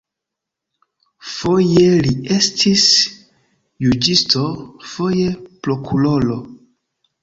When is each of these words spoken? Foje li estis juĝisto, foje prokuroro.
Foje 1.33 1.83
li 2.07 2.15
estis 2.39 2.87
juĝisto, 3.89 4.51
foje 4.97 5.33
prokuroro. 5.65 6.45